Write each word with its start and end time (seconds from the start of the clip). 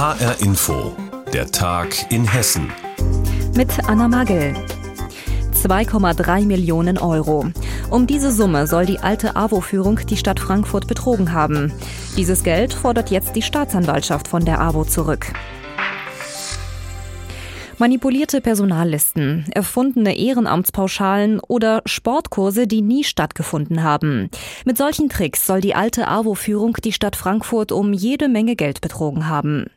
HR 0.00 0.40
Info, 0.40 0.96
der 1.30 1.50
Tag 1.50 2.10
in 2.10 2.24
Hessen. 2.24 2.72
Mit 3.54 3.68
Anna 3.86 4.08
Magel. 4.08 4.54
2,3 5.52 6.46
Millionen 6.46 6.96
Euro. 6.96 7.44
Um 7.90 8.06
diese 8.06 8.32
Summe 8.32 8.66
soll 8.66 8.86
die 8.86 9.00
alte 9.00 9.36
AWO-Führung 9.36 10.00
die 10.06 10.16
Stadt 10.16 10.40
Frankfurt 10.40 10.86
betrogen 10.86 11.34
haben. 11.34 11.70
Dieses 12.16 12.44
Geld 12.44 12.72
fordert 12.72 13.10
jetzt 13.10 13.36
die 13.36 13.42
Staatsanwaltschaft 13.42 14.26
von 14.26 14.42
der 14.42 14.62
AWO 14.62 14.84
zurück. 14.84 15.34
Manipulierte 17.80 18.42
Personallisten, 18.42 19.46
erfundene 19.54 20.14
Ehrenamtspauschalen 20.14 21.40
oder 21.40 21.80
Sportkurse, 21.86 22.66
die 22.66 22.82
nie 22.82 23.04
stattgefunden 23.04 23.82
haben. 23.82 24.28
Mit 24.66 24.76
solchen 24.76 25.08
Tricks 25.08 25.46
soll 25.46 25.62
die 25.62 25.74
alte 25.74 26.06
AWO-Führung 26.06 26.76
die 26.84 26.92
Stadt 26.92 27.16
Frankfurt 27.16 27.72
um 27.72 27.94
jede 27.94 28.28
Menge 28.28 28.54
Geld 28.54 28.82
betrogen 28.82 29.28
haben. 29.28 29.70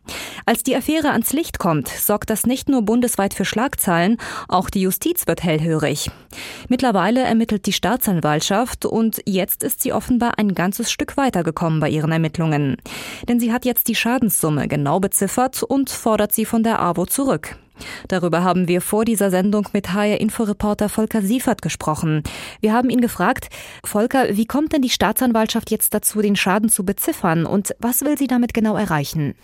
Als 0.46 0.64
die 0.64 0.76
Affäre 0.76 1.12
ans 1.12 1.32
Licht 1.32 1.60
kommt, 1.60 1.88
sorgt 1.88 2.30
das 2.30 2.46
nicht 2.46 2.68
nur 2.68 2.82
bundesweit 2.82 3.34
für 3.34 3.46
Schlagzeilen, 3.46 4.18
auch 4.50 4.70
die 4.70 4.82
Justiz 4.82 5.26
wird 5.26 5.42
hellhörig. 5.42 6.12
Mittlerweile 6.68 7.22
ermittelt 7.22 7.66
die 7.68 7.72
Staatsanwaltschaft 7.72 8.86
und 8.86 9.22
jetzt 9.26 9.64
ist 9.64 9.82
sie 9.82 9.94
offenbar 9.94 10.38
ein 10.40 10.56
ganzes 10.56 10.92
Stück 10.92 11.16
weitergekommen 11.16 11.80
bei 11.80 11.88
ihren 11.88 12.12
Ermittlungen. 12.12 12.76
Denn 13.30 13.40
sie 13.40 13.54
hat 13.54 13.64
jetzt 13.64 13.88
die 13.88 13.96
Schadenssumme 13.96 14.68
genau 14.68 15.00
beziffert 15.00 15.64
und 15.64 15.90
fordert 15.90 16.34
sie 16.34 16.44
von 16.44 16.64
der 16.64 16.82
AWO 16.82 17.06
zurück. 17.06 17.56
Darüber 18.08 18.44
haben 18.44 18.68
wir 18.68 18.82
vor 18.82 19.06
dieser 19.06 19.30
Sendung 19.30 19.68
mit 19.74 19.94
HR-Inforeporter 19.94 20.90
Volker 20.90 21.22
Siefert 21.22 21.62
gesprochen. 21.62 22.24
Wir 22.62 22.74
haben 22.74 22.90
ihn 22.90 23.02
gefragt, 23.02 23.50
Volker, 23.84 24.36
wie 24.36 24.46
kommt 24.46 24.74
denn 24.74 24.82
die 24.82 24.90
Staatsanwaltschaft 24.90 25.72
jetzt 25.72 25.94
dazu, 25.94 26.22
den 26.22 26.36
Schaden 26.36 26.70
zu 26.70 26.86
beziffern 26.86 27.46
und 27.46 27.76
was 27.80 28.02
will 28.02 28.18
sie 28.18 28.28
damit 28.28 28.54
genau 28.54 28.76
erreichen? 28.76 29.36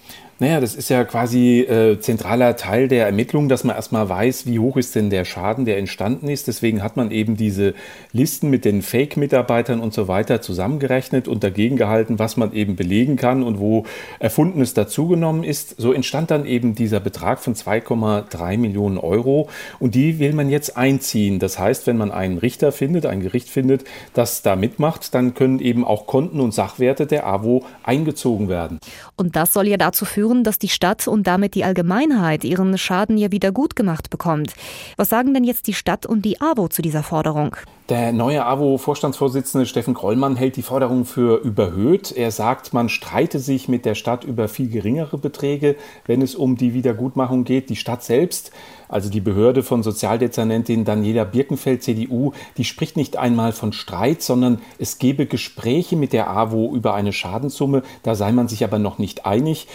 Naja, 0.41 0.61
das 0.61 0.73
ist 0.73 0.89
ja 0.89 1.03
quasi 1.03 1.59
äh, 1.59 1.99
zentraler 1.99 2.55
Teil 2.55 2.87
der 2.87 3.05
Ermittlung, 3.05 3.49
dass 3.49 3.65
man 3.65 3.75
erstmal 3.75 4.07
weiß, 4.07 4.45
wie 4.45 4.59
hoch 4.59 4.77
ist 4.77 4.95
denn 4.95 5.09
der 5.09 5.25
Schaden, 5.25 5.65
der 5.65 5.77
entstanden 5.77 6.29
ist. 6.29 6.47
Deswegen 6.47 6.81
hat 6.81 6.95
man 6.95 7.11
eben 7.11 7.35
diese 7.35 7.73
Listen 8.13 8.49
mit 8.49 8.63
den 8.63 8.81
Fake-Mitarbeitern 8.81 9.81
und 9.81 9.93
so 9.93 10.07
weiter 10.07 10.41
zusammengerechnet 10.41 11.27
und 11.27 11.43
dagegen 11.43 11.75
gehalten, 11.75 12.19
was 12.19 12.37
man 12.37 12.53
eben 12.53 12.77
belegen 12.77 13.17
kann 13.17 13.43
und 13.43 13.59
wo 13.59 13.83
Erfundenes 14.19 14.73
dazugenommen 14.73 15.43
ist. 15.43 15.75
So 15.77 15.91
entstand 15.91 16.31
dann 16.31 16.45
eben 16.45 16.73
dieser 16.73 17.01
Betrag 17.01 17.41
von 17.41 17.53
2,3 17.53 18.57
Millionen 18.57 18.97
Euro 18.97 19.49
und 19.79 19.93
die 19.93 20.19
will 20.19 20.31
man 20.31 20.49
jetzt 20.49 20.77
einziehen. 20.77 21.39
Das 21.39 21.59
heißt, 21.59 21.85
wenn 21.85 21.97
man 21.97 22.11
einen 22.11 22.37
Richter 22.37 22.71
findet, 22.71 23.05
ein 23.05 23.19
Gericht 23.19 23.49
findet, 23.49 23.83
das 24.13 24.41
da 24.41 24.55
mitmacht, 24.55 25.13
dann 25.13 25.33
können 25.33 25.59
eben 25.59 25.83
auch 25.83 26.07
Konten 26.07 26.39
und 26.39 26.53
Sachwerte 26.53 27.07
der 27.07 27.27
AWO 27.27 27.65
eingezogen 27.83 28.47
werden. 28.47 28.79
Und 29.17 29.35
das 29.35 29.51
soll 29.51 29.67
ja 29.67 29.75
dazu 29.75 30.05
führen, 30.05 30.28
führen, 30.29 30.43
dass 30.43 30.59
die 30.59 30.69
Stadt 30.69 31.07
und 31.07 31.25
damit 31.25 31.55
die 31.55 31.63
Allgemeinheit 31.63 32.43
ihren 32.43 32.77
Schaden 32.77 33.17
ja 33.17 33.31
wieder 33.31 33.51
gut 33.51 33.75
gemacht 33.75 34.09
bekommt. 34.09 34.53
Was 34.95 35.09
sagen 35.09 35.33
denn 35.33 35.43
jetzt 35.43 35.65
die 35.67 35.73
Stadt 35.73 36.05
und 36.05 36.23
die 36.23 36.39
AWO 36.39 36.67
zu 36.67 36.81
dieser 36.81 37.01
Forderung? 37.03 37.55
Der 37.89 38.13
neue 38.13 38.45
AWO-Vorstandsvorsitzende 38.45 39.65
Steffen 39.65 39.95
Krollmann 39.95 40.35
hält 40.35 40.57
die 40.57 40.61
Forderung 40.61 41.05
für 41.05 41.41
überhöht. 41.41 42.11
Er 42.11 42.29
sagt, 42.29 42.71
man 42.71 42.87
streite 42.87 43.39
sich 43.39 43.67
mit 43.67 43.83
der 43.83 43.95
Stadt 43.95 44.23
über 44.23 44.47
viel 44.47 44.69
geringere 44.69 45.17
Beträge, 45.17 45.75
wenn 46.05 46.21
es 46.21 46.35
um 46.35 46.55
die 46.55 46.75
Wiedergutmachung 46.75 47.45
geht. 47.45 47.71
Die 47.71 47.75
Stadt 47.75 48.03
selbst, 48.03 48.51
also 48.89 49.09
die 49.09 49.21
Behörde 49.21 49.63
von 49.63 49.81
Sozialdezernentin 49.81 50.85
Daniela 50.85 51.23
Birkenfeld, 51.23 51.81
CDU, 51.81 52.33
die 52.57 52.63
spricht 52.63 52.95
nicht 52.95 53.17
einmal 53.17 53.53
von 53.53 53.73
Streit, 53.73 54.21
sondern 54.21 54.61
es 54.77 54.99
gebe 54.99 55.25
Gespräche 55.25 55.95
mit 55.95 56.13
der 56.13 56.29
AWO 56.29 56.75
über 56.75 56.93
eine 56.93 57.11
Schadenssumme. 57.11 57.81
Da 58.03 58.13
sei 58.13 58.31
man 58.31 58.47
sich 58.47 58.63
aber 58.63 58.77
noch 58.77 58.99
nicht 58.99 59.25
einig. 59.25 59.67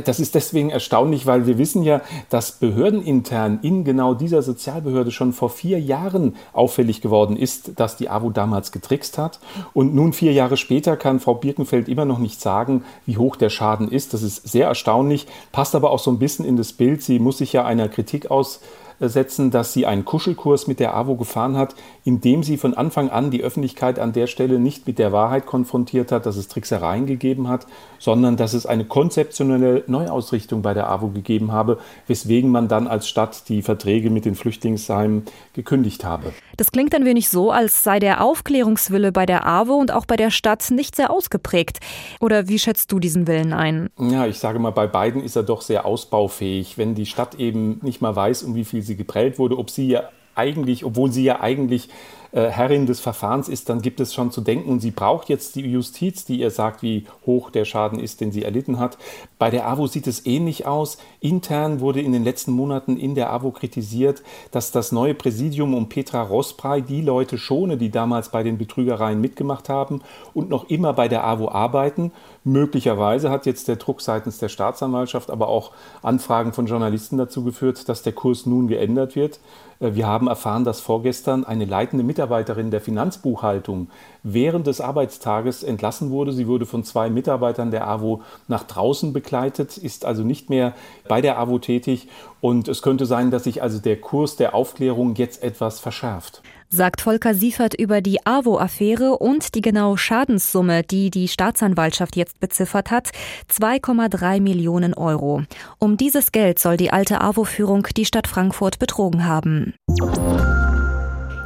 Äh, 0.00 0.02
das 0.02 0.18
ist 0.18 0.34
deswegen 0.34 0.70
erstaunlich, 0.70 1.26
weil 1.26 1.46
wir 1.46 1.58
wissen 1.58 1.82
ja, 1.82 2.00
dass 2.30 2.52
behördenintern 2.52 3.60
in 3.62 3.84
genau 3.84 4.14
dieser 4.14 4.42
Sozialbehörde 4.42 5.10
schon 5.10 5.32
vor 5.32 5.50
vier 5.50 5.78
Jahren 5.78 6.36
auffällig 6.52 7.00
geworden 7.00 7.36
ist, 7.36 7.50
ist, 7.50 7.78
dass 7.80 7.96
die 7.96 8.08
AWO 8.08 8.30
damals 8.30 8.72
getrickst 8.72 9.18
hat. 9.18 9.40
Und 9.72 9.94
nun, 9.94 10.12
vier 10.12 10.32
Jahre 10.32 10.56
später, 10.56 10.96
kann 10.96 11.20
Frau 11.20 11.34
Birkenfeld 11.34 11.88
immer 11.88 12.04
noch 12.04 12.18
nicht 12.18 12.40
sagen, 12.40 12.84
wie 13.06 13.16
hoch 13.16 13.36
der 13.36 13.50
Schaden 13.50 13.90
ist. 13.90 14.14
Das 14.14 14.22
ist 14.22 14.48
sehr 14.48 14.66
erstaunlich, 14.66 15.26
passt 15.52 15.74
aber 15.74 15.90
auch 15.90 15.98
so 15.98 16.10
ein 16.10 16.18
bisschen 16.18 16.44
in 16.44 16.56
das 16.56 16.72
Bild. 16.72 17.02
Sie 17.02 17.18
muss 17.18 17.38
sich 17.38 17.52
ja 17.52 17.64
einer 17.64 17.88
Kritik 17.88 18.30
aus 18.30 18.60
setzen, 19.08 19.50
dass 19.50 19.72
sie 19.72 19.86
einen 19.86 20.04
Kuschelkurs 20.04 20.66
mit 20.66 20.80
der 20.80 20.94
AWO 20.94 21.16
gefahren 21.16 21.56
hat, 21.56 21.74
indem 22.04 22.42
sie 22.42 22.56
von 22.56 22.74
Anfang 22.74 23.08
an 23.08 23.30
die 23.30 23.42
Öffentlichkeit 23.42 23.98
an 23.98 24.12
der 24.12 24.26
Stelle 24.26 24.58
nicht 24.58 24.86
mit 24.86 24.98
der 24.98 25.12
Wahrheit 25.12 25.46
konfrontiert 25.46 26.12
hat, 26.12 26.26
dass 26.26 26.36
es 26.36 26.48
Tricksereien 26.48 27.06
gegeben 27.06 27.48
hat, 27.48 27.66
sondern 27.98 28.36
dass 28.36 28.52
es 28.52 28.66
eine 28.66 28.84
konzeptionelle 28.84 29.84
Neuausrichtung 29.86 30.62
bei 30.62 30.74
der 30.74 30.90
AWO 30.90 31.08
gegeben 31.08 31.52
habe, 31.52 31.78
weswegen 32.06 32.50
man 32.50 32.68
dann 32.68 32.86
als 32.86 33.08
Stadt 33.08 33.48
die 33.48 33.62
Verträge 33.62 34.10
mit 34.10 34.24
den 34.24 34.34
Flüchtlingsheimen 34.34 35.24
gekündigt 35.54 36.04
habe. 36.04 36.32
Das 36.60 36.72
klingt 36.72 36.94
ein 36.94 37.06
wenig 37.06 37.30
so, 37.30 37.50
als 37.50 37.84
sei 37.84 38.00
der 38.00 38.22
Aufklärungswille 38.22 39.12
bei 39.12 39.24
der 39.24 39.46
AWO 39.46 39.76
und 39.76 39.92
auch 39.92 40.04
bei 40.04 40.16
der 40.16 40.30
Stadt 40.30 40.70
nicht 40.70 40.94
sehr 40.94 41.10
ausgeprägt. 41.10 41.78
Oder 42.20 42.48
wie 42.48 42.58
schätzt 42.58 42.92
du 42.92 42.98
diesen 42.98 43.26
Willen 43.26 43.54
ein? 43.54 43.88
Ja, 43.98 44.26
ich 44.26 44.38
sage 44.38 44.58
mal, 44.58 44.68
bei 44.68 44.86
beiden 44.86 45.24
ist 45.24 45.36
er 45.36 45.42
doch 45.42 45.62
sehr 45.62 45.86
ausbaufähig. 45.86 46.76
Wenn 46.76 46.94
die 46.94 47.06
Stadt 47.06 47.36
eben 47.36 47.80
nicht 47.82 48.02
mal 48.02 48.14
weiß, 48.14 48.42
um 48.42 48.54
wie 48.54 48.66
viel 48.66 48.82
sie 48.82 48.94
geprellt 48.94 49.38
wurde, 49.38 49.56
ob 49.56 49.70
sie 49.70 49.88
ja 49.88 50.10
eigentlich, 50.34 50.84
obwohl 50.84 51.10
sie 51.10 51.24
ja 51.24 51.40
eigentlich 51.40 51.88
äh, 52.32 52.48
Herrin 52.48 52.86
des 52.86 53.00
Verfahrens 53.00 53.48
ist, 53.48 53.68
dann 53.68 53.82
gibt 53.82 54.00
es 54.00 54.14
schon 54.14 54.30
zu 54.30 54.40
denken, 54.40 54.70
und 54.70 54.80
sie 54.80 54.90
braucht 54.90 55.28
jetzt 55.28 55.56
die 55.56 55.62
Justiz, 55.62 56.24
die 56.24 56.40
ihr 56.40 56.50
sagt, 56.50 56.82
wie 56.82 57.06
hoch 57.26 57.50
der 57.50 57.64
Schaden 57.64 57.98
ist, 57.98 58.20
den 58.20 58.32
sie 58.32 58.44
erlitten 58.44 58.78
hat. 58.78 58.98
Bei 59.38 59.50
der 59.50 59.66
AWO 59.68 59.86
sieht 59.86 60.06
es 60.06 60.26
ähnlich 60.26 60.66
aus. 60.66 60.98
Intern 61.20 61.80
wurde 61.80 62.00
in 62.00 62.12
den 62.12 62.24
letzten 62.24 62.52
Monaten 62.52 62.96
in 62.96 63.14
der 63.14 63.32
AWO 63.32 63.50
kritisiert, 63.50 64.22
dass 64.50 64.70
das 64.70 64.92
neue 64.92 65.14
Präsidium 65.14 65.74
um 65.74 65.88
Petra 65.88 66.22
Rosprey 66.22 66.82
die 66.82 67.00
Leute 67.00 67.38
schone, 67.38 67.76
die 67.76 67.90
damals 67.90 68.30
bei 68.30 68.42
den 68.42 68.58
Betrügereien 68.58 69.20
mitgemacht 69.20 69.68
haben 69.68 70.02
und 70.34 70.50
noch 70.50 70.68
immer 70.68 70.92
bei 70.92 71.08
der 71.08 71.24
AWO 71.24 71.48
arbeiten. 71.48 72.12
Möglicherweise 72.44 73.30
hat 73.30 73.46
jetzt 73.46 73.68
der 73.68 73.76
Druck 73.76 74.00
seitens 74.00 74.38
der 74.38 74.48
Staatsanwaltschaft, 74.48 75.30
aber 75.30 75.48
auch 75.48 75.72
Anfragen 76.02 76.52
von 76.52 76.66
Journalisten 76.66 77.18
dazu 77.18 77.44
geführt, 77.44 77.88
dass 77.88 78.02
der 78.02 78.12
Kurs 78.12 78.46
nun 78.46 78.68
geändert 78.68 79.16
wird. 79.16 79.40
Äh, 79.80 79.94
wir 79.94 80.06
haben 80.06 80.28
erfahren, 80.28 80.64
dass 80.64 80.80
vorgestern 80.80 81.44
eine 81.44 81.64
leitende 81.64 82.04
Mitarbeiterin 82.04 82.70
der 82.70 82.80
Finanzbuchhaltung 82.80 83.88
während 84.22 84.66
des 84.66 84.80
Arbeitstages 84.80 85.62
entlassen 85.62 86.10
wurde. 86.10 86.32
Sie 86.32 86.46
wurde 86.46 86.66
von 86.66 86.84
zwei 86.84 87.10
Mitarbeitern 87.10 87.70
der 87.70 87.88
AWO 87.88 88.22
nach 88.48 88.64
draußen 88.64 89.12
begleitet, 89.12 89.76
ist 89.76 90.04
also 90.04 90.22
nicht 90.22 90.50
mehr 90.50 90.74
bei 91.08 91.20
der 91.20 91.38
AWO 91.38 91.58
tätig. 91.58 92.08
Und 92.40 92.68
es 92.68 92.82
könnte 92.82 93.06
sein, 93.06 93.30
dass 93.30 93.44
sich 93.44 93.62
also 93.62 93.78
der 93.78 94.00
Kurs 94.00 94.36
der 94.36 94.54
Aufklärung 94.54 95.14
jetzt 95.16 95.42
etwas 95.42 95.80
verschärft 95.80 96.42
sagt 96.70 97.00
Volker 97.00 97.34
Siefert 97.34 97.74
über 97.74 98.00
die 98.00 98.24
AWO-Affäre 98.24 99.18
und 99.18 99.54
die 99.54 99.60
genaue 99.60 99.98
Schadenssumme, 99.98 100.82
die 100.84 101.10
die 101.10 101.28
Staatsanwaltschaft 101.28 102.16
jetzt 102.16 102.40
beziffert 102.40 102.90
hat, 102.90 103.10
2,3 103.52 104.40
Millionen 104.40 104.94
Euro. 104.94 105.42
Um 105.78 105.96
dieses 105.96 106.32
Geld 106.32 106.58
soll 106.58 106.76
die 106.76 106.92
alte 106.92 107.20
AWO-Führung 107.20 107.88
die 107.96 108.04
Stadt 108.04 108.28
Frankfurt 108.28 108.78
betrogen 108.78 109.26
haben. 109.26 109.74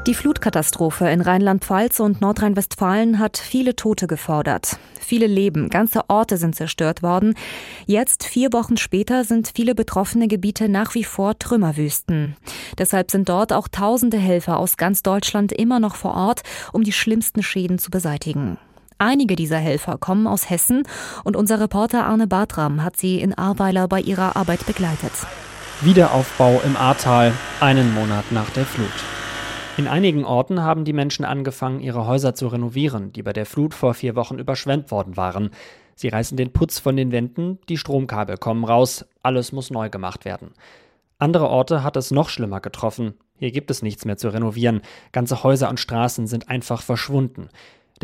Die 0.07 0.13
Flutkatastrophe 0.13 1.09
in 1.09 1.23
Rheinland-Pfalz 1.23 1.99
und 1.99 2.21
Nordrhein-Westfalen 2.21 3.19
hat 3.19 3.39
viele 3.39 3.75
Tote 3.75 4.07
gefordert. 4.07 4.77
Viele 5.01 5.27
Leben, 5.27 5.71
ganze 5.71 6.03
Orte 6.09 6.37
sind 6.37 6.55
zerstört 6.55 7.03
worden. 7.03 7.35
Jetzt, 7.87 8.25
vier 8.25 8.53
Wochen 8.53 8.77
später, 8.77 9.25
sind 9.25 9.53
viele 9.55 9.75
betroffene 9.75 10.29
Gebiete 10.29 10.69
nach 10.69 10.95
wie 10.95 11.05
vor 11.05 11.39
Trümmerwüsten. 11.39 12.37
Deshalb 12.77 13.11
sind 13.11 13.31
dort 13.31 13.55
auch 13.55 13.67
tausende 13.67 14.19
Helfer 14.19 14.59
aus 14.59 14.77
ganz 14.77 15.03
Deutschland 15.03 15.53
immer 15.53 15.81
noch 15.81 15.95
vor 15.95 16.13
Ort, 16.13 16.43
um 16.75 16.85
die 16.85 16.93
schlimmsten 16.93 17.43
Schäden 17.43 17.79
zu 17.79 17.91
beseitigen. 17.91 18.59
Einige 18.99 19.37
dieser 19.37 19.59
Helfer 19.59 19.97
kommen 19.97 20.27
aus 20.27 20.51
Hessen 20.51 20.83
und 21.25 21.35
unser 21.35 21.61
Reporter 21.61 22.05
Arne 22.05 22.27
Bartram 22.27 22.85
hat 22.85 22.99
sie 22.99 23.23
in 23.23 23.33
Ahrweiler 23.33 23.89
bei 23.89 24.03
ihrer 24.03 24.37
Arbeit 24.37 24.67
begleitet. 24.67 25.13
Wiederaufbau 25.81 26.61
im 26.63 26.77
Ahrtal, 26.77 27.33
einen 27.61 27.95
Monat 27.95 28.31
nach 28.33 28.51
der 28.51 28.67
Flut. 28.67 28.93
In 29.77 29.89
einigen 29.89 30.25
Orten 30.25 30.63
haben 30.63 30.85
die 30.85 30.93
Menschen 30.93 31.25
angefangen, 31.25 31.81
ihre 31.81 32.07
Häuser 32.07 32.35
zu 32.35 32.47
renovieren, 32.47 33.13
die 33.13 33.25
bei 33.25 33.33
der 33.33 33.45
Flut 33.45 33.75
vor 33.75 33.93
vier 33.95 34.15
Wochen 34.15 34.39
überschwemmt 34.39 34.93
worden 34.93 35.17
waren. 35.17 35.51
Sie 35.97 36.09
reißen 36.09 36.37
den 36.37 36.53
Putz 36.53 36.79
von 36.79 36.97
den 36.97 37.11
Wänden, 37.11 37.59
die 37.69 37.77
Stromkabel 37.77 38.37
kommen 38.37 38.65
raus, 38.65 39.05
alles 39.25 39.51
muss 39.51 39.71
neu 39.71 39.91
gemacht 39.91 40.25
werden. 40.25 40.53
Andere 41.19 41.49
Orte 41.49 41.83
hat 41.83 41.97
es 41.97 42.13
noch 42.13 42.29
schlimmer 42.29 42.61
getroffen. 42.61 43.15
Hier 43.37 43.51
gibt 43.51 43.69
es 43.71 43.83
nichts 43.83 44.05
mehr 44.05 44.17
zu 44.17 44.29
renovieren. 44.29 44.81
Ganze 45.11 45.43
Häuser 45.43 45.69
und 45.69 45.81
Straßen 45.81 46.29
sind 46.29 46.49
einfach 46.49 46.81
verschwunden. 46.81 47.49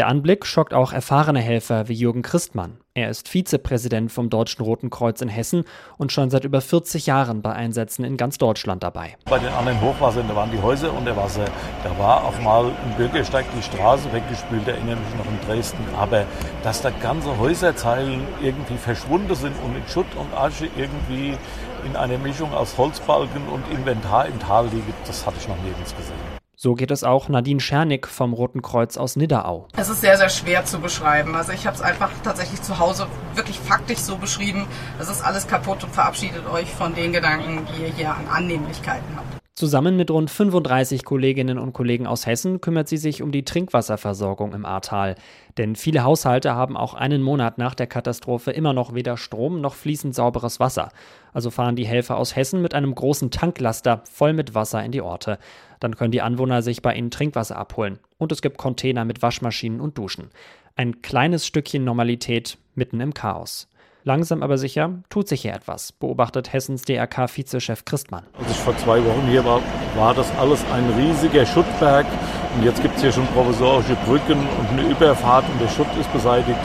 Der 0.00 0.08
Anblick 0.08 0.46
schockt 0.46 0.72
auch 0.72 0.94
erfahrene 0.94 1.40
Helfer 1.40 1.88
wie 1.88 1.92
Jürgen 1.92 2.22
Christmann. 2.22 2.78
Er 2.94 3.10
ist 3.10 3.28
Vizepräsident 3.28 4.10
vom 4.10 4.30
Deutschen 4.30 4.64
Roten 4.64 4.88
Kreuz 4.88 5.20
in 5.20 5.28
Hessen 5.28 5.64
und 5.98 6.10
schon 6.10 6.30
seit 6.30 6.44
über 6.44 6.62
40 6.62 7.04
Jahren 7.04 7.42
bei 7.42 7.52
Einsätzen 7.52 8.06
in 8.06 8.16
ganz 8.16 8.38
Deutschland 8.38 8.82
dabei. 8.82 9.18
Bei 9.26 9.38
den 9.38 9.52
anderen 9.52 9.78
Hochwassern, 9.82 10.26
da 10.26 10.34
waren 10.34 10.50
die 10.52 10.62
Häuser 10.62 10.90
unter 10.96 11.14
Wasser. 11.18 11.44
Da 11.84 11.98
war 11.98 12.24
auch 12.24 12.40
mal 12.40 12.64
ein 12.64 12.96
Bürgersteig 12.96 13.44
die 13.54 13.62
Straße 13.62 14.10
weggespült, 14.10 14.66
erinnere 14.66 14.96
mich 14.96 15.14
noch 15.18 15.26
in 15.26 15.38
Dresden. 15.46 15.84
Aber 15.98 16.24
dass 16.62 16.80
da 16.80 16.88
ganze 16.88 17.36
Häuserzeilen 17.36 18.22
irgendwie 18.40 18.78
verschwunden 18.78 19.34
sind 19.34 19.54
und 19.62 19.76
in 19.76 19.86
Schutt 19.86 20.06
und 20.16 20.32
Asche 20.32 20.70
irgendwie 20.78 21.36
in 21.84 21.94
einer 21.94 22.16
Mischung 22.16 22.54
aus 22.54 22.78
Holzbalken 22.78 23.46
und 23.48 23.70
Inventar 23.70 24.24
im 24.24 24.40
Tal 24.40 24.64
liegen, 24.68 24.94
das 25.06 25.26
hatte 25.26 25.36
ich 25.38 25.46
noch 25.46 25.62
nirgends 25.62 25.94
gesehen. 25.94 26.39
So 26.62 26.74
geht 26.74 26.90
es 26.90 27.04
auch 27.04 27.30
Nadine 27.30 27.58
Schernig 27.58 28.06
vom 28.06 28.34
Roten 28.34 28.60
Kreuz 28.60 28.98
aus 28.98 29.16
Nidderau. 29.16 29.66
Es 29.78 29.88
ist 29.88 30.02
sehr, 30.02 30.18
sehr 30.18 30.28
schwer 30.28 30.62
zu 30.66 30.78
beschreiben. 30.78 31.34
Also 31.34 31.52
ich 31.52 31.66
habe 31.66 31.74
es 31.74 31.80
einfach 31.80 32.10
tatsächlich 32.22 32.60
zu 32.60 32.78
Hause 32.78 33.06
wirklich 33.34 33.58
faktisch 33.58 34.00
so 34.00 34.18
beschrieben. 34.18 34.66
Es 34.98 35.08
ist 35.08 35.24
alles 35.24 35.46
kaputt 35.46 35.82
und 35.84 35.94
verabschiedet 35.94 36.46
euch 36.52 36.70
von 36.70 36.94
den 36.94 37.14
Gedanken, 37.14 37.64
die 37.64 37.84
ihr 37.84 37.88
hier 37.88 38.14
an 38.14 38.28
Annehmlichkeiten 38.28 39.16
habt. 39.16 39.39
Zusammen 39.60 39.94
mit 39.94 40.10
rund 40.10 40.30
35 40.30 41.04
Kolleginnen 41.04 41.58
und 41.58 41.74
Kollegen 41.74 42.06
aus 42.06 42.24
Hessen 42.24 42.62
kümmert 42.62 42.88
sie 42.88 42.96
sich 42.96 43.20
um 43.20 43.30
die 43.30 43.44
Trinkwasserversorgung 43.44 44.54
im 44.54 44.64
Ahrtal. 44.64 45.16
Denn 45.58 45.76
viele 45.76 46.02
Haushalte 46.02 46.54
haben 46.54 46.78
auch 46.78 46.94
einen 46.94 47.20
Monat 47.20 47.58
nach 47.58 47.74
der 47.74 47.86
Katastrophe 47.86 48.52
immer 48.52 48.72
noch 48.72 48.94
weder 48.94 49.18
Strom 49.18 49.60
noch 49.60 49.74
fließend 49.74 50.14
sauberes 50.14 50.60
Wasser. 50.60 50.88
Also 51.34 51.50
fahren 51.50 51.76
die 51.76 51.86
Helfer 51.86 52.16
aus 52.16 52.36
Hessen 52.36 52.62
mit 52.62 52.72
einem 52.72 52.94
großen 52.94 53.30
Tanklaster 53.30 54.00
voll 54.10 54.32
mit 54.32 54.54
Wasser 54.54 54.82
in 54.82 54.92
die 54.92 55.02
Orte. 55.02 55.38
Dann 55.78 55.94
können 55.94 56.12
die 56.12 56.22
Anwohner 56.22 56.62
sich 56.62 56.80
bei 56.80 56.94
ihnen 56.94 57.10
Trinkwasser 57.10 57.58
abholen. 57.58 57.98
Und 58.16 58.32
es 58.32 58.40
gibt 58.40 58.56
Container 58.56 59.04
mit 59.04 59.20
Waschmaschinen 59.20 59.82
und 59.82 59.98
Duschen. 59.98 60.30
Ein 60.74 61.02
kleines 61.02 61.46
Stückchen 61.46 61.84
Normalität 61.84 62.56
mitten 62.74 62.98
im 63.00 63.12
Chaos. 63.12 63.69
Langsam 64.02 64.42
aber 64.42 64.56
sicher 64.56 65.02
tut 65.10 65.28
sich 65.28 65.42
hier 65.42 65.52
etwas, 65.52 65.92
beobachtet 65.92 66.52
Hessens 66.52 66.82
DRK-Vizechef 66.82 67.84
Christmann. 67.84 68.24
Als 68.38 68.50
ich 68.50 68.56
vor 68.56 68.76
zwei 68.78 69.04
Wochen 69.04 69.26
hier 69.28 69.44
war, 69.44 69.60
war 69.94 70.14
das 70.14 70.30
alles 70.38 70.64
ein 70.72 70.88
riesiger 70.96 71.44
Schuttberg. 71.44 72.06
Und 72.56 72.64
jetzt 72.64 72.80
gibt 72.80 72.96
es 72.96 73.02
hier 73.02 73.12
schon 73.12 73.26
provisorische 73.28 73.96
Brücken 74.06 74.38
und 74.58 74.70
eine 74.70 74.88
Überfahrt 74.88 75.44
und 75.52 75.60
der 75.60 75.68
Schutt 75.68 75.86
ist 76.00 76.10
beseitigt. 76.12 76.58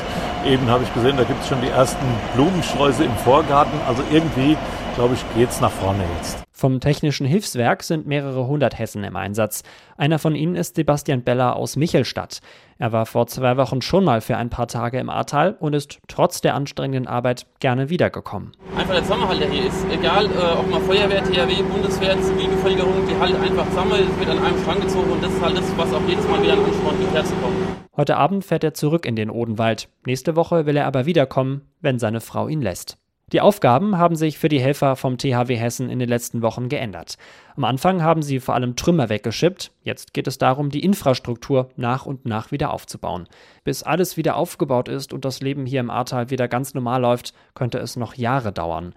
Eben 0.46 0.70
habe 0.70 0.84
ich 0.84 0.94
gesehen, 0.94 1.18
da 1.18 1.24
gibt 1.24 1.42
es 1.42 1.50
schon 1.50 1.62
die 1.62 1.68
ersten 1.68 2.06
Blumensträuße 2.36 3.04
im 3.04 3.16
Vorgarten. 3.18 3.80
Also 3.86 4.02
irgendwie, 4.12 4.56
glaube 4.96 5.14
ich, 5.14 5.36
geht 5.36 5.50
es 5.50 5.62
nach 5.62 5.72
vorne 5.72 6.04
jetzt. 6.18 6.44
Vom 6.52 6.80
Technischen 6.80 7.28
Hilfswerk 7.28 7.84
sind 7.84 8.08
mehrere 8.08 8.48
hundert 8.48 8.80
Hessen 8.80 9.04
im 9.04 9.18
Einsatz. 9.18 9.64
Einer 9.98 10.20
von 10.20 10.36
ihnen 10.36 10.56
ist 10.56 10.76
Sebastian 10.76 11.22
Beller 11.22 11.58
aus 11.58 11.76
Michelstadt. 11.76 12.40
Er 12.78 12.94
war 12.94 13.06
vor 13.06 13.28
zwei 13.28 13.58
Wochen 13.58 13.82
schon 13.82 14.06
mal 14.06 14.22
für 14.22 14.38
ein 14.38 14.50
paar 14.50 14.68
Tage 14.68 14.98
im 14.98 15.10
Ahrtal 15.10 15.58
und 15.60 15.74
ist 15.74 16.00
trotz 16.08 16.40
der 16.40 16.56
anstrengenden 16.56 17.08
Arbeit 17.08 17.46
gerne 17.60 17.90
wiedergekommen. 17.90 18.54
Einfach 18.78 18.94
der 18.94 19.04
Zusammenhalt, 19.04 19.42
der 19.42 19.50
hier 19.50 19.68
ist. 19.68 19.86
Egal, 19.92 20.26
äh, 20.26 20.58
ob 20.58 20.70
man 20.70 20.82
Feuerwehr, 20.84 21.24
THW, 21.24 21.62
Bundeswehr, 21.64 22.20
Zivilbevölkerung, 22.22 23.06
die 23.08 23.20
halt 23.20 23.36
einfach 23.36 23.68
zusammen, 23.70 23.92
wird 24.18 24.30
an 24.30 24.40
einem 24.40 24.60
Strang 24.62 24.80
gezogen 24.80 25.12
und 25.12 25.24
das 25.24 25.34
ist 25.34 25.42
halt 25.42 25.58
das, 25.58 25.78
was 25.78 25.94
auch 25.94 26.08
jedes 26.08 26.28
Mal 26.28 26.42
wieder 26.42 26.54
an 26.54 26.64
Ansporn 26.64 27.00
gibt, 27.00 27.14
herzukommen. 27.14 27.58
Heute 27.98 28.18
Abend 28.18 28.46
fährt 28.46 28.64
er 28.64 28.74
zurück 28.74 29.06
in 29.06 29.16
den 29.16 29.30
Odenwald. 29.30 29.90
Nächste 30.06 30.36
Woche 30.36 30.66
will 30.66 30.78
er 30.78 30.86
aber 30.86 31.06
wiederkommen, 31.06 31.62
wenn 31.82 32.00
seine 32.00 32.22
Frau 32.22 32.48
ihn 32.48 32.62
lässt. 32.62 32.98
Die 33.34 33.42
Aufgaben 33.42 33.98
haben 33.98 34.16
sich 34.16 34.38
für 34.38 34.50
die 34.50 34.60
Helfer 34.60 34.96
vom 34.96 35.18
THW 35.18 35.56
Hessen 35.56 35.90
in 35.90 35.98
den 35.98 36.08
letzten 36.08 36.44
Wochen 36.44 36.70
geändert. 36.70 37.18
Am 37.56 37.64
Anfang 37.64 38.04
haben 38.04 38.22
sie 38.22 38.40
vor 38.40 38.54
allem 38.54 38.76
Trümmer 38.76 39.10
weggeschippt. 39.10 39.72
Jetzt 39.82 40.14
geht 40.14 40.28
es 40.28 40.38
darum, 40.38 40.70
die 40.70 40.84
Infrastruktur 40.84 41.70
nach 41.76 42.06
und 42.06 42.28
nach 42.28 42.52
wieder 42.52 42.72
aufzubauen. 42.72 43.28
Bis 43.64 43.82
alles 43.82 44.16
wieder 44.16 44.36
aufgebaut 44.36 44.90
ist 44.90 45.12
und 45.12 45.26
das 45.26 45.42
Leben 45.42 45.66
hier 45.66 45.80
im 45.80 45.90
Ahrtal 45.90 46.30
wieder 46.30 46.48
ganz 46.48 46.76
normal 46.76 47.02
läuft, 47.02 47.34
könnte 47.56 47.80
es 47.80 47.96
noch 47.96 48.14
Jahre 48.14 48.52
dauern. 48.52 48.94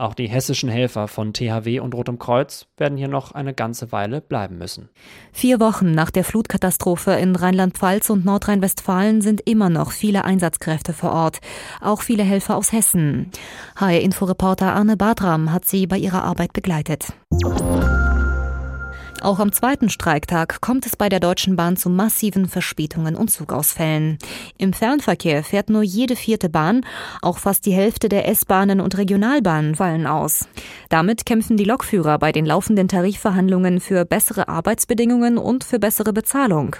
Auch 0.00 0.14
die 0.14 0.30
hessischen 0.30 0.70
Helfer 0.70 1.08
von 1.08 1.34
THW 1.34 1.80
und 1.80 1.94
Rotem 1.94 2.18
Kreuz 2.18 2.64
werden 2.78 2.96
hier 2.96 3.06
noch 3.06 3.32
eine 3.32 3.52
ganze 3.52 3.92
Weile 3.92 4.22
bleiben 4.22 4.56
müssen. 4.56 4.88
Vier 5.30 5.60
Wochen 5.60 5.92
nach 5.92 6.10
der 6.10 6.24
Flutkatastrophe 6.24 7.10
in 7.12 7.36
Rheinland-Pfalz 7.36 8.08
und 8.08 8.24
Nordrhein-Westfalen 8.24 9.20
sind 9.20 9.42
immer 9.42 9.68
noch 9.68 9.92
viele 9.92 10.24
Einsatzkräfte 10.24 10.94
vor 10.94 11.12
Ort, 11.12 11.40
auch 11.82 12.00
viele 12.00 12.22
Helfer 12.22 12.56
aus 12.56 12.72
Hessen. 12.72 13.30
HR-Inforeporter 13.76 14.72
Arne 14.72 14.96
Badram 14.96 15.52
hat 15.52 15.66
sie 15.66 15.86
bei 15.86 15.98
ihrer 15.98 16.24
Arbeit 16.24 16.54
begleitet. 16.54 17.12
Auch 19.22 19.38
am 19.38 19.52
zweiten 19.52 19.90
Streiktag 19.90 20.62
kommt 20.62 20.86
es 20.86 20.96
bei 20.96 21.10
der 21.10 21.20
Deutschen 21.20 21.54
Bahn 21.54 21.76
zu 21.76 21.90
massiven 21.90 22.48
Verspätungen 22.48 23.16
und 23.16 23.30
Zugausfällen. 23.30 24.16
Im 24.56 24.72
Fernverkehr 24.72 25.44
fährt 25.44 25.68
nur 25.68 25.82
jede 25.82 26.16
vierte 26.16 26.48
Bahn, 26.48 26.86
auch 27.20 27.36
fast 27.36 27.66
die 27.66 27.72
Hälfte 27.72 28.08
der 28.08 28.26
S-Bahnen 28.28 28.80
und 28.80 28.96
Regionalbahnen 28.96 29.74
fallen 29.74 30.06
aus. 30.06 30.48
Damit 30.88 31.26
kämpfen 31.26 31.58
die 31.58 31.64
Lokführer 31.64 32.18
bei 32.18 32.32
den 32.32 32.46
laufenden 32.46 32.88
Tarifverhandlungen 32.88 33.80
für 33.80 34.06
bessere 34.06 34.48
Arbeitsbedingungen 34.48 35.36
und 35.36 35.64
für 35.64 35.78
bessere 35.78 36.14
Bezahlung. 36.14 36.76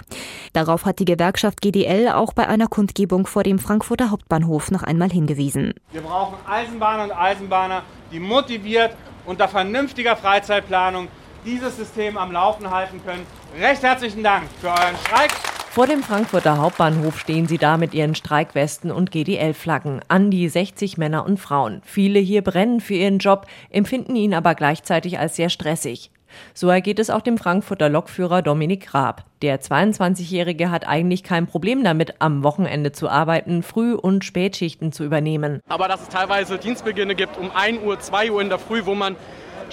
Darauf 0.53 0.85
hat 0.85 0.97
die 0.97 1.05
Gewerkschaft 1.05 1.61
GDL 1.61 2.09
auch 2.09 2.33
bei 2.33 2.47
einer 2.47 2.67
Kundgebung 2.67 3.27
vor 3.27 3.43
dem 3.43 3.59
Frankfurter 3.59 4.09
Hauptbahnhof 4.09 4.71
noch 4.71 4.81
einmal 4.81 5.11
hingewiesen. 5.11 5.75
Wir 5.91 6.01
brauchen 6.01 6.37
Eisenbahner 6.49 7.03
und 7.03 7.11
Eisenbahner, 7.11 7.83
die 8.11 8.19
motiviert 8.19 8.95
unter 9.27 9.47
vernünftiger 9.47 10.15
Freizeitplanung 10.15 11.07
dieses 11.45 11.77
System 11.77 12.17
am 12.17 12.31
Laufen 12.31 12.69
halten 12.69 13.01
können. 13.03 13.25
Recht 13.59 13.83
herzlichen 13.83 14.23
Dank 14.23 14.43
für 14.59 14.69
euren 14.69 14.97
Streik. 15.05 15.31
Vor 15.71 15.87
dem 15.87 16.03
Frankfurter 16.03 16.57
Hauptbahnhof 16.57 17.17
stehen 17.17 17.47
sie 17.47 17.57
da 17.57 17.77
mit 17.77 17.93
ihren 17.93 18.13
Streikwesten 18.13 18.91
und 18.91 19.09
GDL-Flaggen. 19.09 20.01
An 20.09 20.29
die 20.29 20.49
60 20.49 20.97
Männer 20.97 21.25
und 21.25 21.39
Frauen. 21.39 21.81
Viele 21.85 22.19
hier 22.19 22.41
brennen 22.41 22.81
für 22.81 22.95
ihren 22.95 23.19
Job, 23.19 23.47
empfinden 23.69 24.17
ihn 24.17 24.33
aber 24.33 24.53
gleichzeitig 24.53 25.17
als 25.17 25.37
sehr 25.37 25.49
stressig. 25.49 26.11
So 26.53 26.69
ergeht 26.69 26.99
es 26.99 27.09
auch 27.09 27.21
dem 27.21 27.37
Frankfurter 27.37 27.89
Lokführer 27.89 28.41
Dominik 28.41 28.93
Raab. 28.93 29.25
Der 29.41 29.61
22-Jährige 29.61 30.71
hat 30.71 30.87
eigentlich 30.87 31.23
kein 31.23 31.47
Problem 31.47 31.83
damit, 31.83 32.15
am 32.19 32.43
Wochenende 32.43 32.91
zu 32.91 33.09
arbeiten, 33.09 33.63
Früh- 33.63 33.95
und 33.95 34.23
Spätschichten 34.25 34.91
zu 34.91 35.03
übernehmen. 35.03 35.61
Aber 35.67 35.87
dass 35.87 36.01
es 36.01 36.09
teilweise 36.09 36.57
Dienstbeginne 36.57 37.15
gibt 37.15 37.37
um 37.37 37.51
1 37.51 37.81
Uhr, 37.83 37.99
2 37.99 38.31
Uhr 38.31 38.41
in 38.41 38.49
der 38.49 38.59
Früh, 38.59 38.85
wo 38.85 38.93
man 38.93 39.15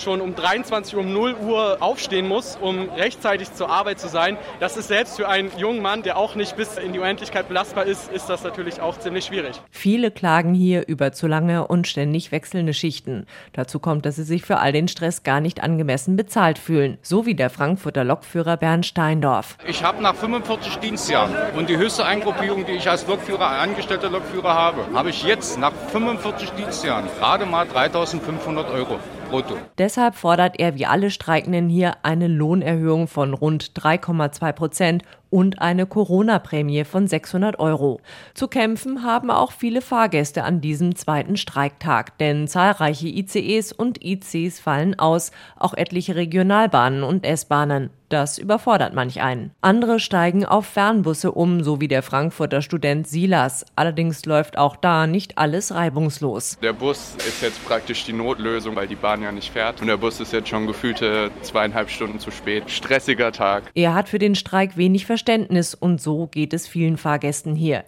schon 0.01 0.21
um 0.21 0.35
23 0.35 0.95
Uhr 0.97 1.01
um 1.01 1.13
0 1.13 1.35
Uhr 1.35 1.77
aufstehen 1.81 2.29
muss, 2.29 2.57
um 2.61 2.89
rechtzeitig 2.91 3.53
zur 3.53 3.71
Arbeit 3.71 4.01
zu 4.01 4.09
sein. 4.09 4.37
Das 4.61 4.77
ist 4.77 4.89
selbst 4.89 5.17
für 5.17 5.29
einen 5.29 5.51
jungen 5.59 5.83
Mann, 5.83 6.03
der 6.03 6.17
auch 6.17 6.35
nicht 6.35 6.57
bis 6.57 6.77
in 6.79 6.93
die 6.93 6.99
Unendlichkeit 6.99 7.49
belastbar 7.49 7.85
ist, 7.85 8.11
ist 8.13 8.29
das 8.29 8.43
natürlich 8.45 8.81
auch 8.81 8.99
ziemlich 8.99 9.27
schwierig. 9.27 9.61
Viele 9.71 10.11
klagen 10.11 10.55
hier 10.55 10.87
über 10.89 11.13
zu 11.13 11.27
lange 11.27 11.67
und 11.67 11.87
ständig 11.87 12.33
wechselnde 12.33 12.75
Schichten. 12.75 13.27
Dazu 13.53 13.79
kommt, 13.79 14.07
dass 14.07 14.17
sie 14.17 14.25
sich 14.25 14.43
für 14.43 14.59
all 14.59 14.73
den 14.73 14.89
Stress 14.89 15.23
gar 15.23 15.41
nicht 15.41 15.63
angemessen 15.63 16.17
bezahlt 16.17 16.59
fühlen, 16.59 16.99
so 17.03 17.27
wie 17.27 17.35
der 17.35 17.51
Frankfurter 17.51 18.05
Lokführer 18.05 18.57
Bernd 18.57 18.87
Steindorf. 18.87 19.57
Ich 19.67 19.83
habe 19.85 20.03
nach 20.03 20.15
45 20.15 20.77
Dienstjahren 20.77 21.35
und 21.57 21.69
die 21.69 21.77
höchste 21.77 22.05
Eingruppierung, 22.05 22.67
die 22.67 22.73
ich 22.73 22.89
als 22.89 23.07
Lokführer, 23.07 23.47
angestellter 23.47 24.11
Lokführer 24.11 24.55
habe, 24.55 24.87
habe 24.95 25.11
ich 25.11 25.23
jetzt 25.23 25.59
nach 25.59 25.73
45 25.93 26.51
Dienstjahren 26.51 27.07
gerade 27.19 27.47
mal 27.47 27.67
3500 27.67 28.71
Euro 28.71 28.99
brutto. 29.29 29.55
Deshalb 29.79 30.15
fordert 30.15 30.59
er 30.59 30.75
wie 30.77 30.87
alle 30.87 31.11
Streikenden 31.11 31.69
hier 31.69 31.97
eine 32.03 32.29
Lohnerhöhung 32.29 33.09
von 33.09 33.35
rund 33.35 33.73
3,2 33.73 34.53
Prozent 34.53 35.03
und 35.31 35.61
eine 35.61 35.87
Corona-Prämie 35.87 36.85
von 36.85 37.07
600 37.07 37.59
Euro. 37.59 38.01
Zu 38.35 38.49
kämpfen 38.49 39.03
haben 39.03 39.31
auch 39.31 39.53
viele 39.53 39.81
Fahrgäste 39.81 40.45
an 40.45 40.61
diesem 40.61 40.97
zweiten 40.97 41.37
Streiktag, 41.37 42.19
denn 42.19 42.49
zahlreiche 42.49 43.09
ICEs 43.09 43.73
und 43.73 44.05
ICs 44.05 44.61
fallen 44.61 44.99
aus, 44.99 45.31
auch 45.57 45.75
etliche 45.75 46.17
Regionalbahnen 46.17 47.03
und 47.03 47.25
S-Bahnen. 47.25 47.91
Das 48.09 48.39
überfordert 48.39 48.95
manch 48.95 49.21
einen. 49.21 49.51
Andere 49.61 50.01
steigen 50.01 50.47
auf 50.47 50.65
Fernbusse 50.65 51.31
um, 51.31 51.63
so 51.63 51.79
wie 51.83 51.89
der 51.89 52.03
Frankfurter 52.03 52.63
Student 52.63 53.07
Silas. 53.07 53.67
Allerdings 53.77 54.25
läuft 54.25 54.57
auch 54.57 54.77
da 54.77 55.07
nicht 55.07 55.37
alles 55.37 55.75
reibungslos. 55.75 56.57
Der 56.63 56.73
Bus 56.73 57.17
ist 57.19 57.43
jetzt 57.43 57.63
praktisch 57.67 58.05
die 58.05 58.15
Notlösung, 58.15 58.77
weil 58.77 58.89
die 58.89 58.95
Bahn 58.95 59.21
ja 59.21 59.31
nicht 59.31 59.53
fährt. 59.53 59.83
Und 59.83 59.89
der 59.89 59.99
Bus 59.99 60.21
ist 60.21 60.33
jetzt 60.33 60.49
schon 60.49 60.67
gefühlte 60.67 61.31
zweieinhalb 61.43 61.91
Stunden 61.91 62.19
zu 62.19 62.31
spät. 62.31 62.71
Stressiger 62.71 63.31
Tag. 63.31 63.65
Er 63.75 63.93
hat 63.93 64.09
für 64.09 64.19
den 64.19 64.35
Streik 64.35 64.79
wenig 64.79 65.05
Verständnis 65.05 65.18
und 65.75 66.01
so 66.01 66.27
geht 66.27 66.53
es 66.53 66.67
vielen 66.67 66.97
Fahrgästen 66.97 67.55
hier. 67.55 67.85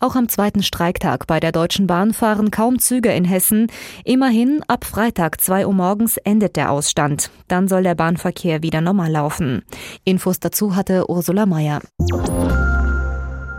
Auch 0.00 0.16
am 0.16 0.28
zweiten 0.28 0.62
Streiktag 0.62 1.26
bei 1.26 1.38
der 1.40 1.52
Deutschen 1.52 1.86
Bahn 1.86 2.12
fahren 2.12 2.50
kaum 2.50 2.78
Züge 2.78 3.12
in 3.12 3.24
Hessen. 3.24 3.68
Immerhin 4.04 4.62
ab 4.66 4.84
Freitag 4.84 5.40
2 5.40 5.66
Uhr 5.66 5.72
morgens 5.72 6.16
endet 6.16 6.56
der 6.56 6.70
Ausstand. 6.70 7.30
Dann 7.48 7.68
soll 7.68 7.84
der 7.84 7.94
Bahnverkehr 7.94 8.62
wieder 8.62 8.80
normal 8.80 9.12
laufen. 9.12 9.62
Infos 10.04 10.40
dazu 10.40 10.74
hatte 10.74 11.08
Ursula 11.08 11.46
Mayer. 11.46 11.80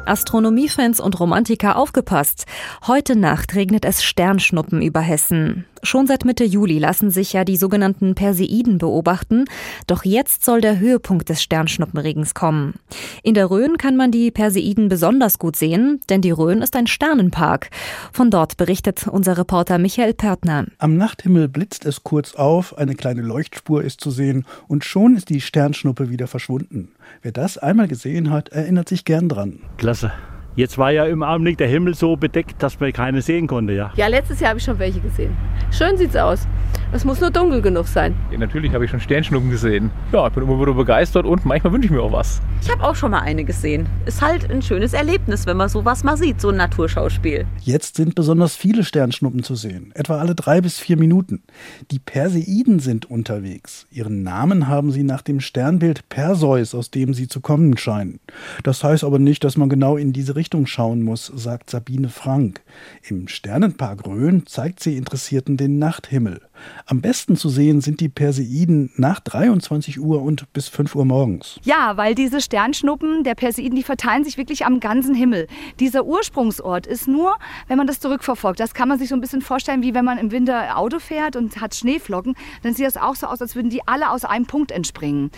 Astronomiefans 0.05 0.99
und 0.99 1.19
Romantiker 1.19 1.77
aufgepasst. 1.77 2.45
Heute 2.87 3.15
Nacht 3.15 3.55
regnet 3.55 3.85
es 3.85 4.03
Sternschnuppen 4.03 4.81
über 4.81 4.99
Hessen. 4.99 5.65
Schon 5.85 6.07
seit 6.07 6.23
Mitte 6.23 6.45
Juli 6.45 6.79
lassen 6.79 7.11
sich 7.11 7.33
ja 7.33 7.43
die 7.43 7.57
sogenannten 7.57 8.15
Perseiden 8.15 8.77
beobachten, 8.77 9.43
doch 9.85 10.05
jetzt 10.05 10.45
soll 10.45 10.61
der 10.61 10.79
Höhepunkt 10.79 11.27
des 11.27 11.43
Sternschnuppenregens 11.43 12.33
kommen. 12.33 12.75
In 13.21 13.33
der 13.33 13.51
Rhön 13.51 13.77
kann 13.77 13.97
man 13.97 14.09
die 14.09 14.31
Perseiden 14.31 14.87
besonders 14.87 15.39
gut 15.39 15.57
sehen, 15.57 15.99
denn 16.09 16.21
die 16.21 16.31
Rhön 16.31 16.61
ist 16.61 16.77
ein 16.77 16.87
Sternenpark. 16.87 17.69
Von 18.13 18.31
dort 18.31 18.55
berichtet 18.55 19.07
unser 19.07 19.37
Reporter 19.37 19.77
Michael 19.77 20.13
Pörtner. 20.13 20.67
Am 20.77 20.95
Nachthimmel 20.95 21.49
blitzt 21.49 21.85
es 21.85 22.03
kurz 22.03 22.33
auf, 22.33 22.77
eine 22.77 22.95
kleine 22.95 23.21
Leuchtspur 23.21 23.83
ist 23.83 23.99
zu 23.99 24.09
sehen 24.09 24.45
und 24.69 24.85
schon 24.85 25.17
ist 25.17 25.29
die 25.29 25.41
Sternschnuppe 25.41 26.09
wieder 26.09 26.27
verschwunden. 26.27 26.93
Wer 27.21 27.33
das 27.33 27.57
einmal 27.57 27.89
gesehen 27.89 28.29
hat, 28.29 28.49
erinnert 28.49 28.87
sich 28.87 29.03
gern 29.03 29.27
dran. 29.27 29.59
Klasse. 29.77 30.13
Jetzt 30.55 30.77
war 30.77 30.91
ja 30.91 31.05
im 31.05 31.23
Augenblick 31.23 31.57
der 31.57 31.67
Himmel 31.67 31.95
so 31.95 32.15
bedeckt, 32.15 32.61
dass 32.61 32.79
man 32.79 32.93
keine 32.93 33.23
sehen 33.23 33.47
konnte, 33.47 33.73
ja. 33.73 33.91
Ja, 33.95 34.05
letztes 34.05 34.39
Jahr 34.39 34.49
habe 34.49 34.59
ich 34.59 34.65
schon 34.65 34.77
welche 34.77 34.99
gesehen. 34.99 35.35
Schön 35.71 35.97
sieht's 35.97 36.15
aus. 36.15 36.47
Es 36.95 37.05
muss 37.05 37.19
nur 37.19 37.31
dunkel 37.31 37.59
genug 37.63 37.87
sein. 37.87 38.15
Ja, 38.31 38.37
natürlich 38.37 38.71
habe 38.71 38.85
ich 38.85 38.91
schon 38.91 38.99
Sternschnuppen 38.99 39.49
gesehen. 39.49 39.89
Ja, 40.11 40.27
ich 40.27 40.33
bin 40.33 40.43
immer 40.43 40.61
wieder 40.61 40.75
begeistert 40.75 41.25
und 41.25 41.43
manchmal 41.43 41.73
wünsche 41.73 41.87
ich 41.87 41.91
mir 41.91 42.03
auch 42.03 42.11
was. 42.11 42.39
Ich 42.61 42.69
habe 42.69 42.83
auch 42.83 42.95
schon 42.95 43.09
mal 43.09 43.21
eine 43.21 43.43
gesehen. 43.43 43.87
Ist 44.05 44.21
halt 44.21 44.51
ein 44.51 44.61
schönes 44.61 44.93
Erlebnis, 44.93 45.47
wenn 45.47 45.57
man 45.57 45.69
sowas 45.69 46.03
mal 46.03 46.17
sieht, 46.17 46.39
so 46.39 46.49
ein 46.49 46.57
Naturschauspiel. 46.57 47.47
Jetzt 47.61 47.95
sind 47.95 48.13
besonders 48.13 48.55
viele 48.55 48.83
Sternschnuppen 48.83 49.41
zu 49.41 49.55
sehen, 49.55 49.91
etwa 49.95 50.19
alle 50.19 50.35
drei 50.35 50.61
bis 50.61 50.77
vier 50.77 50.97
Minuten. 50.97 51.41
Die 51.89 51.97
Perseiden 51.97 52.77
sind 52.77 53.09
unterwegs. 53.09 53.87
Ihren 53.89 54.21
Namen 54.21 54.67
haben 54.67 54.91
sie 54.91 55.01
nach 55.01 55.23
dem 55.23 55.39
Sternbild 55.39 56.07
Perseus, 56.09 56.75
aus 56.75 56.91
dem 56.91 57.15
sie 57.15 57.27
zu 57.27 57.41
kommen 57.41 57.75
scheinen. 57.75 58.19
Das 58.61 58.83
heißt 58.83 59.03
aber 59.03 59.17
nicht, 59.17 59.43
dass 59.43 59.57
man 59.57 59.67
genau 59.67 59.97
in 59.97 60.13
diese 60.13 60.35
Richtung 60.35 60.67
schauen 60.67 61.01
muss, 61.01 61.25
sagt 61.35 61.71
Sabine 61.71 62.09
Frank. 62.09 62.61
Im 63.01 63.27
Sternenpark 63.27 64.05
Rhön 64.05 64.45
zeigt 64.45 64.79
sie 64.79 64.95
Interessierten 64.95 65.57
den 65.57 65.79
Nachthimmel. 65.79 66.39
Am 66.85 67.01
besten 67.01 67.35
zu 67.35 67.49
sehen 67.49 67.81
sind 67.81 67.99
die 67.99 68.09
Perseiden 68.09 68.91
nach 68.95 69.19
23 69.19 69.99
Uhr 69.99 70.21
und 70.21 70.51
bis 70.53 70.67
5 70.67 70.95
Uhr 70.95 71.05
morgens. 71.05 71.59
Ja, 71.63 71.97
weil 71.97 72.15
diese 72.15 72.41
Sternschnuppen 72.41 73.23
der 73.23 73.35
Perseiden, 73.35 73.75
die 73.75 73.83
verteilen 73.83 74.23
sich 74.23 74.37
wirklich 74.37 74.65
am 74.65 74.79
ganzen 74.79 75.15
Himmel. 75.15 75.47
Dieser 75.79 76.05
Ursprungsort 76.05 76.87
ist 76.87 77.07
nur, 77.07 77.35
wenn 77.67 77.77
man 77.77 77.87
das 77.87 77.99
zurückverfolgt, 77.99 78.59
das 78.59 78.73
kann 78.73 78.89
man 78.89 78.99
sich 78.99 79.09
so 79.09 79.15
ein 79.15 79.21
bisschen 79.21 79.41
vorstellen, 79.41 79.81
wie 79.81 79.93
wenn 79.93 80.05
man 80.05 80.17
im 80.17 80.31
Winter 80.31 80.77
Auto 80.77 80.99
fährt 80.99 81.35
und 81.35 81.59
hat 81.61 81.75
Schneeflocken, 81.75 82.35
dann 82.61 82.73
sieht 82.73 82.85
das 82.85 82.97
auch 82.97 83.15
so 83.15 83.27
aus, 83.27 83.41
als 83.41 83.55
würden 83.55 83.69
die 83.69 83.87
alle 83.87 84.09
aus 84.09 84.25
einem 84.25 84.45
Punkt 84.45 84.71
entspringen. 84.71 85.31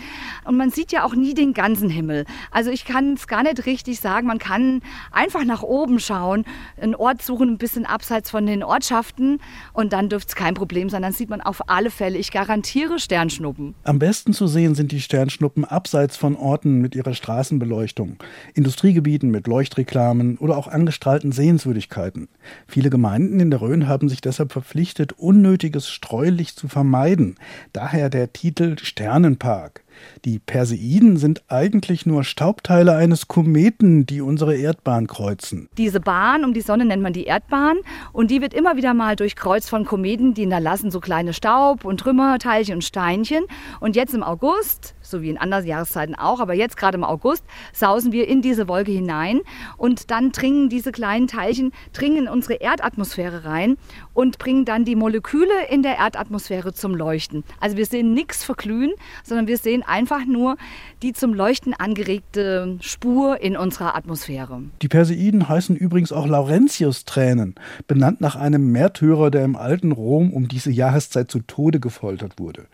Und 0.44 0.56
man 0.56 0.70
sieht 0.70 0.92
ja 0.92 1.04
auch 1.04 1.14
nie 1.14 1.34
den 1.34 1.52
ganzen 1.52 1.88
Himmel. 1.88 2.24
Also 2.50 2.70
ich 2.70 2.84
kann 2.84 3.14
es 3.14 3.26
gar 3.26 3.42
nicht 3.42 3.66
richtig 3.66 4.00
sagen, 4.00 4.26
man 4.26 4.38
kann 4.38 4.82
einfach 5.10 5.44
nach 5.44 5.62
oben 5.62 6.00
schauen, 6.00 6.44
einen 6.80 6.94
Ort 6.94 7.22
suchen, 7.22 7.50
ein 7.50 7.58
bisschen 7.58 7.86
abseits 7.86 8.30
von 8.30 8.46
den 8.46 8.62
Ortschaften 8.62 9.40
und 9.72 9.92
dann 9.92 10.08
dürfte 10.08 10.28
es 10.30 10.34
kein 10.34 10.54
Problem 10.54 10.90
sein, 10.90 11.02
dann 11.02 11.12
sieht 11.16 11.30
man 11.30 11.40
auf 11.40 11.68
alle 11.68 11.90
Fälle, 11.90 12.18
ich 12.18 12.30
garantiere 12.30 12.98
Sternschnuppen. 12.98 13.74
Am 13.84 13.98
besten 13.98 14.32
zu 14.32 14.46
sehen 14.46 14.74
sind 14.74 14.92
die 14.92 15.00
Sternschnuppen 15.00 15.64
abseits 15.64 16.16
von 16.16 16.36
Orten 16.36 16.80
mit 16.80 16.94
ihrer 16.94 17.14
Straßenbeleuchtung, 17.14 18.16
Industriegebieten 18.54 19.30
mit 19.30 19.46
Leuchtreklamen 19.46 20.38
oder 20.38 20.56
auch 20.56 20.68
angestrahlten 20.68 21.32
Sehenswürdigkeiten. 21.32 22.28
Viele 22.66 22.90
Gemeinden 22.90 23.40
in 23.40 23.50
der 23.50 23.60
Rhön 23.60 23.88
haben 23.88 24.08
sich 24.08 24.20
deshalb 24.20 24.52
verpflichtet, 24.52 25.12
unnötiges 25.12 25.88
Streulicht 25.88 26.58
zu 26.58 26.68
vermeiden. 26.68 27.36
Daher 27.72 28.10
der 28.10 28.32
Titel 28.32 28.76
Sternenpark. 28.78 29.85
Die 30.24 30.38
Perseiden 30.38 31.16
sind 31.16 31.42
eigentlich 31.48 32.06
nur 32.06 32.24
Staubteile 32.24 32.96
eines 32.96 33.28
Kometen, 33.28 34.06
die 34.06 34.20
unsere 34.20 34.56
Erdbahn 34.56 35.06
kreuzen. 35.06 35.68
Diese 35.76 36.00
Bahn 36.00 36.44
um 36.44 36.54
die 36.54 36.60
Sonne 36.60 36.84
nennt 36.84 37.02
man 37.02 37.12
die 37.12 37.24
Erdbahn 37.24 37.76
und 38.12 38.30
die 38.30 38.40
wird 38.40 38.54
immer 38.54 38.76
wieder 38.76 38.94
mal 38.94 39.16
durchkreuzt 39.16 39.70
von 39.70 39.84
Kometen, 39.84 40.34
die 40.34 40.42
hinterlassen 40.42 40.90
so 40.90 41.00
kleine 41.00 41.32
Staub- 41.32 41.84
und 41.84 42.00
Trümmerteilchen 42.00 42.76
und 42.76 42.82
Steinchen. 42.82 43.44
Und 43.80 43.96
jetzt 43.96 44.14
im 44.14 44.22
August, 44.22 44.94
so 45.00 45.22
wie 45.22 45.30
in 45.30 45.38
anderen 45.38 45.66
Jahreszeiten 45.66 46.14
auch, 46.14 46.40
aber 46.40 46.54
jetzt 46.54 46.76
gerade 46.76 46.96
im 46.96 47.04
August, 47.04 47.44
sausen 47.72 48.12
wir 48.12 48.28
in 48.28 48.42
diese 48.42 48.68
Wolke 48.68 48.92
hinein 48.92 49.40
und 49.76 50.10
dann 50.10 50.32
dringen 50.32 50.68
diese 50.68 50.92
kleinen 50.92 51.26
Teilchen 51.26 51.72
dringen 51.92 52.26
in 52.26 52.28
unsere 52.28 52.54
Erdatmosphäre 52.54 53.44
rein 53.44 53.76
und 54.14 54.38
bringen 54.38 54.64
dann 54.64 54.84
die 54.84 54.96
Moleküle 54.96 55.66
in 55.70 55.82
der 55.82 55.96
Erdatmosphäre 55.96 56.72
zum 56.72 56.94
Leuchten. 56.94 57.44
Also 57.60 57.76
wir 57.76 57.86
sehen 57.86 58.14
nichts 58.14 58.44
verglühen, 58.44 58.92
sondern 59.22 59.46
wir 59.46 59.58
sehen 59.58 59.82
einfach 59.88 60.24
nur 60.26 60.56
die 61.02 61.12
zum 61.12 61.34
Leuchten 61.34 61.74
angeregte 61.74 62.78
Spur 62.80 63.40
in 63.40 63.56
unserer 63.56 63.96
Atmosphäre. 63.96 64.62
Die 64.82 64.88
Perseiden 64.88 65.48
heißen 65.48 65.76
übrigens 65.76 66.12
auch 66.12 66.26
Laurentius-Tränen, 66.26 67.54
benannt 67.86 68.20
nach 68.20 68.36
einem 68.36 68.72
Märtyrer, 68.72 69.30
der 69.30 69.44
im 69.44 69.56
alten 69.56 69.92
Rom 69.92 70.32
um 70.32 70.48
diese 70.48 70.70
Jahreszeit 70.70 71.30
zu 71.30 71.40
Tode 71.40 71.80
gefoltert 71.80 72.38
wurde. 72.38 72.66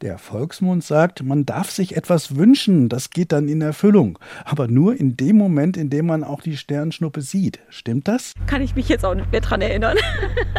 Der 0.00 0.18
Volksmund 0.18 0.84
sagt, 0.84 1.24
man 1.24 1.44
darf 1.44 1.70
sich 1.70 1.96
etwas 1.96 2.36
wünschen, 2.36 2.88
das 2.88 3.10
geht 3.10 3.32
dann 3.32 3.48
in 3.48 3.60
Erfüllung. 3.60 4.18
Aber 4.44 4.68
nur 4.68 4.98
in 4.98 5.16
dem 5.16 5.36
Moment, 5.36 5.76
in 5.76 5.90
dem 5.90 6.06
man 6.06 6.22
auch 6.22 6.40
die 6.40 6.56
Sternschnuppe 6.56 7.20
sieht. 7.20 7.58
Stimmt 7.68 8.06
das? 8.06 8.34
Kann 8.46 8.62
ich 8.62 8.76
mich 8.76 8.88
jetzt 8.88 9.04
auch 9.04 9.14
nicht 9.14 9.32
mehr 9.32 9.40
dran 9.40 9.60
erinnern. 9.60 9.96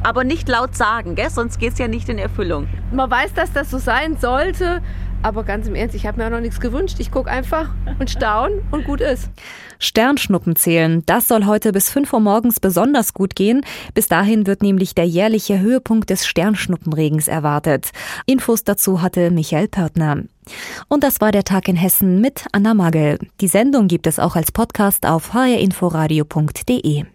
Aber 0.03 0.23
nicht 0.23 0.49
laut 0.49 0.75
sagen, 0.75 1.15
gell? 1.15 1.29
sonst 1.29 1.59
geht 1.59 1.73
es 1.73 1.79
ja 1.79 1.87
nicht 1.87 2.09
in 2.09 2.17
Erfüllung. 2.17 2.67
Man 2.91 3.09
weiß, 3.09 3.33
dass 3.33 3.53
das 3.53 3.69
so 3.69 3.77
sein 3.77 4.17
sollte. 4.17 4.81
Aber 5.21 5.43
ganz 5.43 5.67
im 5.67 5.75
Ernst, 5.75 5.95
ich 5.95 6.05
habe 6.05 6.17
mir 6.17 6.27
auch 6.27 6.31
noch 6.31 6.39
nichts 6.39 6.59
gewünscht. 6.61 6.97
Ich 6.99 7.11
gucke 7.11 7.29
einfach 7.29 7.69
und 7.99 8.09
staune 8.09 8.61
und 8.71 8.85
gut 8.85 9.01
ist. 9.01 9.29
Sternschnuppen 9.77 10.55
zählen, 10.55 11.03
das 11.05 11.27
soll 11.27 11.45
heute 11.45 11.71
bis 11.71 11.89
5 11.89 12.11
Uhr 12.13 12.19
morgens 12.19 12.59
besonders 12.59 13.13
gut 13.13 13.35
gehen. 13.35 13.61
Bis 13.93 14.07
dahin 14.07 14.47
wird 14.47 14.61
nämlich 14.61 14.95
der 14.95 15.05
jährliche 15.05 15.59
Höhepunkt 15.59 16.09
des 16.09 16.25
Sternschnuppenregens 16.25 17.27
erwartet. 17.27 17.91
Infos 18.25 18.63
dazu 18.63 19.01
hatte 19.01 19.31
Michael 19.31 19.67
Pörtner. 19.67 20.23
Und 20.87 21.03
das 21.03 21.21
war 21.21 21.31
der 21.31 21.43
Tag 21.43 21.67
in 21.67 21.75
Hessen 21.75 22.21
mit 22.21 22.45
Anna 22.51 22.73
Magel. 22.73 23.19
Die 23.41 23.47
Sendung 23.47 23.87
gibt 23.87 24.07
es 24.07 24.19
auch 24.19 24.35
als 24.35 24.51
Podcast 24.51 25.05
auf 25.05 25.33
hrinforadio.de. 25.33 27.05